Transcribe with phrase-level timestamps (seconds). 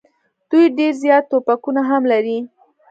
[0.49, 2.37] دوی ډېر زیات توپکونه هم لري.